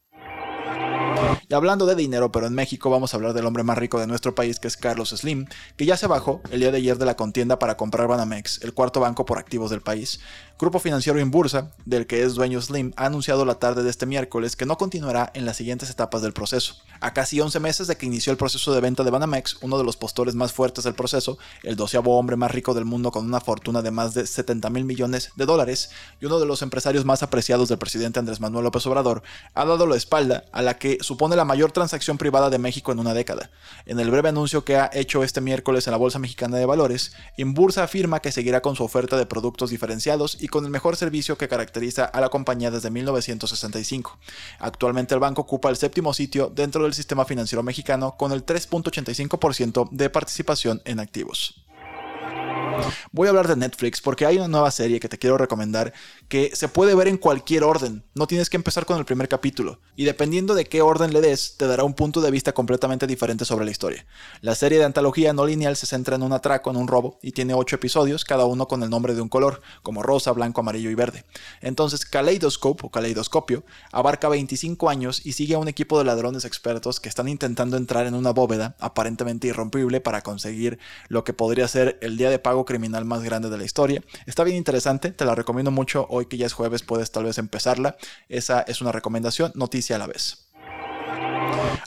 Y 1.49 1.53
hablando 1.53 1.85
de 1.85 1.95
dinero, 1.95 2.31
pero 2.31 2.47
en 2.47 2.53
México 2.53 2.89
vamos 2.89 3.13
a 3.13 3.17
hablar 3.17 3.33
del 3.33 3.45
hombre 3.45 3.63
más 3.63 3.77
rico 3.77 3.99
de 3.99 4.07
nuestro 4.07 4.35
país, 4.35 4.59
que 4.59 4.67
es 4.67 4.77
Carlos 4.77 5.09
Slim, 5.09 5.45
que 5.75 5.85
ya 5.85 5.97
se 5.97 6.07
bajó 6.07 6.41
el 6.51 6.59
día 6.59 6.71
de 6.71 6.77
ayer 6.77 6.97
de 6.97 7.05
la 7.05 7.15
contienda 7.15 7.57
para 7.57 7.77
comprar 7.77 8.07
Banamex, 8.07 8.61
el 8.63 8.73
cuarto 8.73 8.99
banco 8.99 9.25
por 9.25 9.37
activos 9.39 9.69
del 9.69 9.81
país. 9.81 10.19
Grupo 10.59 10.79
financiero 10.79 11.19
Inbursa, 11.19 11.71
del 11.85 12.07
que 12.07 12.23
es 12.23 12.33
dueño 12.33 12.59
Slim, 12.59 12.91
ha 12.95 13.05
anunciado 13.05 13.45
la 13.45 13.59
tarde 13.59 13.83
de 13.83 13.91
este 13.91 14.07
miércoles 14.07 14.55
que 14.55 14.65
no 14.65 14.75
continuará 14.75 15.31
en 15.35 15.45
las 15.45 15.57
siguientes 15.57 15.91
etapas 15.91 16.23
del 16.23 16.33
proceso. 16.33 16.77
A 16.99 17.13
casi 17.13 17.39
11 17.39 17.59
meses 17.59 17.85
de 17.85 17.95
que 17.95 18.07
inició 18.07 18.31
el 18.31 18.39
proceso 18.39 18.73
de 18.73 18.81
venta 18.81 19.03
de 19.03 19.11
Banamex, 19.11 19.57
uno 19.61 19.77
de 19.77 19.83
los 19.83 19.97
postores 19.97 20.33
más 20.33 20.53
fuertes 20.53 20.83
del 20.83 20.95
proceso, 20.95 21.37
el 21.61 21.75
doceavo 21.75 22.17
hombre 22.17 22.37
más 22.37 22.49
rico 22.49 22.73
del 22.73 22.85
mundo 22.85 23.11
con 23.11 23.23
una 23.23 23.39
fortuna 23.39 23.83
de 23.83 23.91
más 23.91 24.15
de 24.15 24.25
70 24.25 24.71
mil 24.71 24.83
millones 24.83 25.29
de 25.35 25.45
dólares 25.45 25.91
y 26.19 26.25
uno 26.25 26.39
de 26.39 26.47
los 26.47 26.63
empresarios 26.63 27.05
más 27.05 27.21
apreciados 27.21 27.69
del 27.69 27.77
presidente 27.77 28.17
Andrés 28.17 28.39
Manuel 28.39 28.63
López 28.63 28.83
Obrador, 28.87 29.21
ha 29.53 29.63
dado 29.63 29.85
la 29.85 29.95
espalda 29.95 30.45
a 30.53 30.63
la 30.63 30.79
que 30.79 30.97
supone 31.01 31.35
la 31.35 31.45
mayor 31.45 31.71
transacción 31.71 32.17
privada 32.17 32.49
de 32.49 32.57
México 32.57 32.91
en 32.91 32.97
una 32.97 33.13
década. 33.13 33.51
En 33.85 33.99
el 33.99 34.09
breve 34.09 34.29
anuncio 34.29 34.65
que 34.65 34.77
ha 34.77 34.89
hecho 34.91 35.23
este 35.23 35.39
miércoles 35.39 35.85
en 35.85 35.91
la 35.91 35.97
Bolsa 35.97 36.17
Mexicana 36.17 36.57
de 36.57 36.65
Valores, 36.65 37.13
Inbursa 37.37 37.83
afirma 37.83 38.21
que 38.21 38.31
seguirá 38.31 38.63
con 38.63 38.75
su 38.75 38.83
oferta 38.83 39.17
de 39.17 39.27
productos 39.27 39.69
diferenciados 39.69 40.35
y 40.41 40.46
con 40.47 40.65
el 40.65 40.71
mejor 40.71 40.95
servicio 40.95 41.37
que 41.37 41.47
caracteriza 41.47 42.05
a 42.05 42.21
la 42.21 42.29
compañía 42.29 42.71
desde 42.71 42.89
1965. 42.89 44.17
Actualmente 44.59 45.13
el 45.13 45.19
banco 45.19 45.41
ocupa 45.41 45.69
el 45.69 45.77
séptimo 45.77 46.13
sitio 46.13 46.51
dentro 46.53 46.83
del 46.83 46.93
sistema 46.93 47.25
financiero 47.25 47.63
mexicano 47.63 48.15
con 48.17 48.31
el 48.31 48.45
3.85% 48.45 49.89
de 49.91 50.09
participación 50.09 50.81
en 50.85 50.99
activos. 50.99 51.61
Voy 53.11 53.27
a 53.27 53.29
hablar 53.29 53.47
de 53.47 53.55
Netflix 53.55 54.01
porque 54.01 54.25
hay 54.25 54.37
una 54.37 54.47
nueva 54.47 54.69
serie 54.71 54.99
que 54.99 55.07
te 55.07 55.17
quiero 55.17 55.37
recomendar 55.37 55.93
que 56.27 56.51
se 56.53 56.67
puede 56.67 56.93
ver 56.93 57.07
en 57.07 57.17
cualquier 57.17 57.63
orden. 57.63 58.03
No 58.15 58.27
tienes 58.27 58.49
que 58.49 58.57
empezar 58.57 58.85
con 58.85 58.97
el 58.97 59.05
primer 59.05 59.29
capítulo. 59.29 59.79
Y 59.95 60.03
dependiendo 60.03 60.55
de 60.55 60.65
qué 60.65 60.81
orden 60.81 61.13
le 61.13 61.21
des, 61.21 61.55
te 61.57 61.67
dará 61.67 61.83
un 61.83 61.93
punto 61.93 62.19
de 62.19 62.31
vista 62.31 62.53
completamente 62.53 63.07
diferente 63.07 63.45
sobre 63.45 63.65
la 63.65 63.71
historia. 63.71 64.05
La 64.41 64.55
serie 64.55 64.77
de 64.77 64.85
antología 64.85 65.31
no 65.31 65.45
lineal 65.45 65.77
se 65.77 65.85
centra 65.85 66.15
en 66.15 66.23
un 66.23 66.33
atraco, 66.33 66.69
en 66.69 66.75
un 66.75 66.87
robo, 66.87 67.17
y 67.21 67.31
tiene 67.31 67.53
8 67.53 67.77
episodios, 67.77 68.25
cada 68.25 68.45
uno 68.45 68.67
con 68.67 68.83
el 68.83 68.89
nombre 68.89 69.15
de 69.15 69.21
un 69.21 69.29
color, 69.29 69.61
como 69.83 70.03
rosa, 70.03 70.31
blanco, 70.33 70.61
amarillo 70.61 70.89
y 70.89 70.95
verde. 70.95 71.23
Entonces, 71.61 72.05
Kaleidoscope 72.05 72.85
o 72.85 72.91
Kaleidoscopio 72.91 73.63
abarca 73.91 74.27
25 74.27 74.89
años 74.89 75.25
y 75.25 75.31
sigue 75.31 75.55
a 75.55 75.59
un 75.59 75.67
equipo 75.67 75.97
de 75.97 76.05
ladrones 76.05 76.45
expertos 76.45 76.99
que 76.99 77.09
están 77.09 77.27
intentando 77.27 77.77
entrar 77.77 78.05
en 78.05 78.15
una 78.15 78.31
bóveda 78.31 78.75
aparentemente 78.79 79.47
irrompible 79.47 80.01
para 80.01 80.21
conseguir 80.21 80.79
lo 81.07 81.23
que 81.23 81.33
podría 81.33 81.67
ser 81.67 81.97
el 82.01 82.17
día 82.17 82.29
de 82.29 82.39
pago 82.39 82.65
criminal 82.65 83.05
más 83.07 83.23
grande 83.23 83.49
de 83.49 83.57
la 83.57 83.63
historia. 83.63 84.03
Está 84.25 84.43
bien 84.43 84.57
interesante, 84.57 85.11
te 85.11 85.25
la 85.25 85.35
recomiendo 85.35 85.71
mucho. 85.71 86.05
Hoy 86.09 86.27
que 86.27 86.37
ya 86.37 86.45
es 86.45 86.53
jueves 86.53 86.83
puedes 86.83 87.11
tal 87.11 87.23
vez 87.23 87.37
empezarla. 87.37 87.97
Esa 88.29 88.61
es 88.61 88.81
una 88.81 88.91
recomendación, 88.91 89.51
noticia 89.55 89.95
a 89.95 89.99
la 89.99 90.07
vez. 90.07 90.47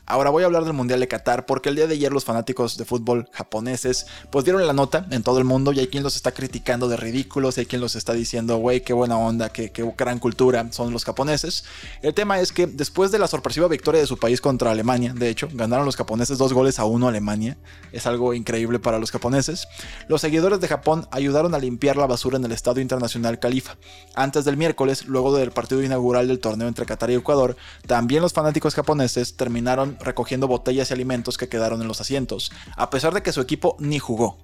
Ahora 0.07 0.31
voy 0.31 0.43
a 0.43 0.47
hablar 0.47 0.65
del 0.65 0.73
Mundial 0.73 1.01
de 1.01 1.09
Qatar 1.09 1.47
porque 1.47 1.69
el 1.69 1.77
día 1.77 1.87
de 1.87 1.95
ayer 1.95 2.13
los 2.13 2.25
fanáticos 2.25 2.77
de 2.77 2.85
fútbol 2.85 3.29
japoneses 3.33 4.07
pues 4.31 4.45
dieron 4.45 4.67
la 4.67 4.73
nota 4.73 5.07
en 5.11 5.23
todo 5.23 5.39
el 5.39 5.45
mundo 5.45 5.73
y 5.73 5.81
hay 5.81 5.89
quien 5.89 6.03
los 6.03 6.17
está 6.17 6.33
criticando 6.33 6.89
de 6.89 6.97
ridículos 6.97 7.57
y 7.57 7.61
hay 7.61 7.67
quien 7.67 7.81
los 7.81 7.97
está 7.97 8.13
diciendo, 8.13 8.57
güey, 8.59 8.83
qué 8.83 8.93
buena 8.93 9.19
onda, 9.19 9.51
qué, 9.51 9.71
qué 9.71 9.91
gran 9.97 10.19
cultura 10.19 10.67
son 10.73 10.93
los 10.93 11.05
japoneses. 11.05 11.65
El 12.03 12.15
tema 12.15 12.41
es 12.41 12.53
que 12.53 12.67
después 12.67 13.11
de 13.11 13.19
la 13.19 13.29
sorpresiva 13.29 13.69
victoria 13.69 14.01
de 14.01 14.07
su 14.07 14.19
país 14.19 14.41
contra 14.41 14.71
Alemania, 14.71 15.13
de 15.15 15.29
hecho, 15.29 15.49
ganaron 15.53 15.87
los 15.87 15.97
japoneses 15.97 16.39
dos 16.39 16.53
goles 16.53 16.79
a 16.79 16.85
uno 16.85 17.07
a 17.07 17.11
Alemania, 17.11 17.57
es 17.93 18.07
algo 18.07 18.35
increíble 18.35 18.79
para 18.79 18.99
los 18.99 19.11
japoneses, 19.11 19.67
los 20.09 20.21
seguidores 20.21 20.61
de 20.61 20.69
Japón 20.69 21.09
ayudaron 21.11 21.55
a 21.55 21.59
limpiar 21.59 21.97
la 21.97 22.07
basura 22.07 22.37
en 22.37 22.45
el 22.45 22.53
Estadio 22.53 22.83
Internacional 22.83 23.39
Califa. 23.39 23.77
Antes 24.15 24.45
del 24.45 24.57
miércoles, 24.57 25.07
luego 25.07 25.35
del 25.37 25.51
partido 25.51 25.83
inaugural 25.83 26.29
del 26.29 26.39
torneo 26.39 26.69
entre 26.69 26.87
Qatar 26.87 27.11
y 27.11 27.15
Ecuador, 27.15 27.57
también 27.87 28.23
los 28.23 28.33
fanáticos 28.33 28.75
japoneses 28.75 29.37
terminaron 29.37 29.80
recogiendo 29.87 30.49
botellas 30.49 30.91
y 30.91 30.95
alimentos 30.95 31.39
que 31.39 31.49
quedaron 31.49 31.81
en 31.83 31.89
los 31.89 32.01
asientos, 32.01 32.53
a 32.77 32.91
pesar 32.91 33.15
de 33.15 33.23
que 33.23 33.33
su 33.33 33.41
equipo 33.41 33.77
ni 33.79 33.99
jugó, 33.99 34.39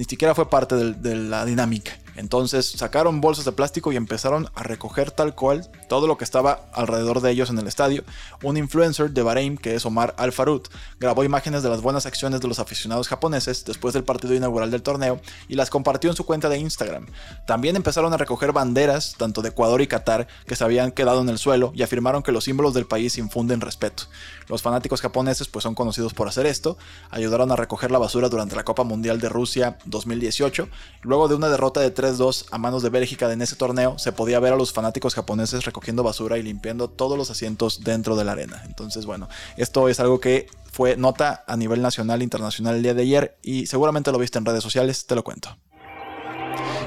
ni 0.00 0.04
siquiera 0.04 0.34
fue 0.34 0.48
parte 0.48 0.76
de 0.76 1.14
la 1.14 1.44
dinámica. 1.44 1.92
Entonces 2.16 2.66
sacaron 2.66 3.20
bolsas 3.20 3.44
de 3.44 3.52
plástico 3.52 3.92
y 3.92 3.96
empezaron 3.96 4.48
a 4.54 4.62
recoger 4.62 5.10
tal 5.10 5.34
cual 5.34 5.70
todo 5.88 6.06
lo 6.06 6.18
que 6.18 6.24
estaba 6.24 6.66
alrededor 6.72 7.20
de 7.20 7.30
ellos 7.30 7.50
en 7.50 7.58
el 7.58 7.66
estadio. 7.66 8.04
Un 8.42 8.56
influencer 8.56 9.10
de 9.10 9.22
Bahrein, 9.22 9.56
que 9.56 9.74
es 9.74 9.86
Omar 9.86 10.14
Al-Farut, 10.18 10.68
grabó 10.98 11.24
imágenes 11.24 11.62
de 11.62 11.70
las 11.70 11.80
buenas 11.80 12.06
acciones 12.06 12.40
de 12.40 12.48
los 12.48 12.58
aficionados 12.58 13.08
japoneses 13.08 13.64
después 13.64 13.94
del 13.94 14.04
partido 14.04 14.34
inaugural 14.34 14.70
del 14.70 14.82
torneo 14.82 15.20
y 15.48 15.54
las 15.54 15.70
compartió 15.70 16.10
en 16.10 16.16
su 16.16 16.26
cuenta 16.26 16.48
de 16.48 16.58
Instagram. 16.58 17.06
También 17.46 17.76
empezaron 17.76 18.12
a 18.12 18.16
recoger 18.16 18.52
banderas, 18.52 19.14
tanto 19.16 19.40
de 19.40 19.50
Ecuador 19.50 19.80
y 19.80 19.86
Qatar, 19.86 20.28
que 20.46 20.56
se 20.56 20.64
habían 20.64 20.92
quedado 20.92 21.22
en 21.22 21.28
el 21.28 21.38
suelo 21.38 21.72
y 21.74 21.82
afirmaron 21.82 22.22
que 22.22 22.32
los 22.32 22.44
símbolos 22.44 22.74
del 22.74 22.86
país 22.86 23.18
infunden 23.18 23.60
respeto. 23.60 24.04
Los 24.48 24.62
fanáticos 24.62 25.00
japoneses 25.00 25.48
pues 25.48 25.62
son 25.62 25.74
conocidos 25.74 26.12
por 26.12 26.28
hacer 26.28 26.44
esto, 26.46 26.76
ayudaron 27.10 27.52
a 27.52 27.56
recoger 27.56 27.90
la 27.90 27.98
basura 27.98 28.28
durante 28.28 28.56
la 28.56 28.64
Copa 28.64 28.84
Mundial 28.84 29.20
de 29.20 29.28
Rusia 29.28 29.78
2018, 29.90 30.68
luego 31.02 31.28
de 31.28 31.34
una 31.34 31.48
derrota 31.48 31.80
de 31.80 31.94
3-2 31.94 32.46
a 32.50 32.58
manos 32.58 32.82
de 32.82 32.90
Bélgica 32.90 33.30
en 33.32 33.42
ese 33.42 33.56
torneo, 33.56 33.98
se 33.98 34.12
podía 34.12 34.40
ver 34.40 34.52
a 34.52 34.56
los 34.56 34.72
fanáticos 34.72 35.14
japoneses 35.14 35.64
recogiendo 35.64 36.02
basura 36.02 36.38
y 36.38 36.42
limpiando 36.42 36.88
todos 36.88 37.18
los 37.18 37.30
asientos 37.30 37.84
dentro 37.84 38.16
de 38.16 38.24
la 38.24 38.32
arena. 38.32 38.62
Entonces, 38.66 39.06
bueno, 39.06 39.28
esto 39.56 39.88
es 39.88 40.00
algo 40.00 40.20
que 40.20 40.46
fue 40.72 40.96
nota 40.96 41.44
a 41.46 41.56
nivel 41.56 41.82
nacional 41.82 42.20
e 42.20 42.24
internacional 42.24 42.76
el 42.76 42.82
día 42.82 42.94
de 42.94 43.02
ayer 43.02 43.38
y 43.42 43.66
seguramente 43.66 44.12
lo 44.12 44.18
viste 44.18 44.38
en 44.38 44.44
redes 44.44 44.62
sociales, 44.62 45.06
te 45.06 45.14
lo 45.14 45.24
cuento. 45.24 45.56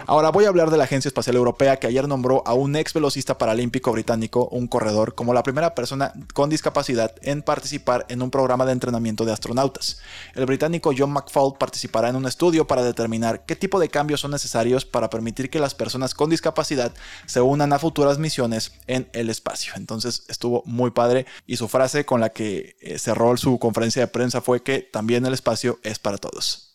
Ahora 0.06 0.32
voy 0.32 0.44
a 0.46 0.50
hablar 0.50 0.70
de 0.70 0.78
la 0.78 0.84
Agencia 0.84 1.08
Espacial 1.08 1.38
Europea 1.38 1.78
que 1.78 1.88
ayer 1.88 2.08
nombró 2.10 2.44
a 2.46 2.54
un 2.54 2.76
ex 2.76 2.94
velocista 2.94 3.38
paralímpico 3.38 3.92
británico, 3.92 4.50
un 4.52 4.68
corredor, 4.68 5.16
como 5.16 5.34
la 5.34 5.44
primera 5.44 5.76
persona 5.76 6.14
con 6.34 6.50
discapacidad 6.50 7.16
en 7.22 7.42
participar 7.42 8.06
en 8.10 8.22
un 8.22 8.30
programa 8.30 8.66
de 8.66 8.74
entrenamiento 8.74 9.24
de 9.24 9.32
astronautas. 9.32 10.02
El 10.36 10.46
británico 10.46 10.92
John 10.96 11.12
McFaul 11.12 11.58
participará 11.58 12.10
en 12.10 12.18
un 12.18 12.26
estudio 12.26 12.68
para 12.68 12.84
determinar 12.84 13.46
qué 13.46 13.56
tipo 13.56 13.80
de 13.80 13.88
cambios 13.88 14.20
son 14.20 14.32
necesarios 14.32 14.84
para 14.84 15.10
permitir 15.10 15.50
que 15.50 15.60
las 15.60 15.74
personas 15.74 16.14
con 16.14 16.30
discapacidad 16.30 16.94
se 17.26 17.40
unan 17.40 17.72
a 17.72 17.80
futuras 17.80 18.20
misiones 18.20 18.74
en 18.88 19.08
el 19.14 19.30
espacio. 19.30 19.74
Entonces 19.78 20.24
estuvo 20.28 20.64
muy 20.66 20.92
padre 20.92 21.26
y 21.48 21.56
su 21.56 21.70
frase 21.70 22.06
con 22.06 22.20
la 22.20 22.30
que 22.30 22.76
eh, 22.82 23.00
cerró 23.00 23.38
su 23.38 23.58
conferencia 23.58 24.02
de 24.02 24.08
prensa 24.08 24.42
fue 24.42 24.64
que 24.64 24.80
también 24.80 25.26
el 25.26 25.34
espacio 25.34 25.80
es 25.84 25.98
para 25.98 26.18
todos. 26.18 26.73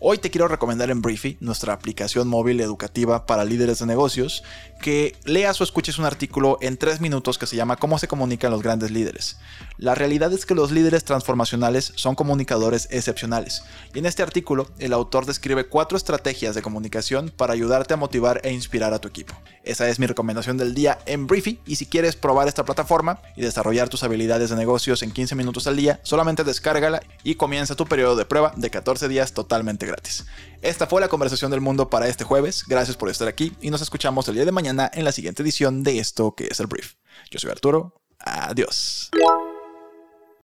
Hoy 0.00 0.18
te 0.18 0.30
quiero 0.30 0.48
recomendar 0.48 0.90
en 0.90 1.00
Briefy, 1.00 1.36
nuestra 1.40 1.72
aplicación 1.72 2.26
móvil 2.26 2.60
educativa 2.60 3.24
para 3.24 3.44
líderes 3.44 3.78
de 3.78 3.86
negocios, 3.86 4.42
que 4.80 5.16
leas 5.24 5.60
o 5.60 5.64
escuches 5.64 5.98
un 5.98 6.04
artículo 6.04 6.58
en 6.60 6.76
tres 6.76 7.00
minutos 7.00 7.38
que 7.38 7.46
se 7.46 7.54
llama 7.54 7.76
Cómo 7.76 7.98
se 7.98 8.08
comunican 8.08 8.50
los 8.50 8.62
grandes 8.62 8.90
líderes. 8.90 9.38
La 9.78 9.94
realidad 9.94 10.32
es 10.32 10.44
que 10.44 10.56
los 10.56 10.72
líderes 10.72 11.04
transformacionales 11.04 11.92
son 11.94 12.16
comunicadores 12.16 12.88
excepcionales, 12.90 13.62
y 13.94 14.00
en 14.00 14.06
este 14.06 14.22
artículo 14.22 14.68
el 14.78 14.92
autor 14.92 15.24
describe 15.24 15.68
cuatro 15.68 15.96
estrategias 15.96 16.54
de 16.54 16.62
comunicación 16.62 17.32
para 17.36 17.52
ayudarte 17.52 17.94
a 17.94 17.96
motivar 17.96 18.40
e 18.42 18.52
inspirar 18.52 18.92
a 18.92 18.98
tu 18.98 19.06
equipo. 19.06 19.34
Esa 19.62 19.88
es 19.88 20.00
mi 20.00 20.06
recomendación 20.06 20.56
del 20.56 20.74
día 20.74 20.98
en 21.06 21.28
Briefy, 21.28 21.60
y 21.64 21.76
si 21.76 21.86
quieres 21.86 22.16
probar 22.16 22.48
esta 22.48 22.64
plataforma 22.64 23.20
y 23.36 23.42
desarrollar 23.42 23.88
tus 23.88 24.02
habilidades 24.02 24.50
de 24.50 24.56
negocios 24.56 25.02
en 25.04 25.12
15 25.12 25.36
minutos 25.36 25.68
al 25.68 25.76
día, 25.76 26.00
solamente 26.02 26.42
descárgala 26.42 27.02
y 27.22 27.36
comienza 27.36 27.76
tu 27.76 27.86
periodo 27.86 28.16
de 28.16 28.24
prueba 28.24 28.52
de 28.56 28.70
14 28.70 29.08
días 29.08 29.32
totalmente 29.62 29.86
gratis. 29.86 30.26
Esta 30.60 30.86
fue 30.86 31.00
la 31.00 31.08
conversación 31.08 31.50
del 31.50 31.60
mundo 31.60 31.88
para 31.88 32.08
este 32.08 32.24
jueves. 32.24 32.64
Gracias 32.66 32.96
por 32.96 33.08
estar 33.08 33.28
aquí 33.28 33.52
y 33.60 33.70
nos 33.70 33.80
escuchamos 33.80 34.26
el 34.28 34.34
día 34.34 34.44
de 34.44 34.52
mañana 34.52 34.90
en 34.92 35.04
la 35.04 35.12
siguiente 35.12 35.42
edición 35.42 35.82
de 35.82 35.98
esto 35.98 36.34
que 36.34 36.48
es 36.50 36.60
el 36.60 36.66
brief. 36.66 36.94
Yo 37.30 37.38
soy 37.38 37.50
Arturo. 37.50 37.94
Adiós. 38.18 39.10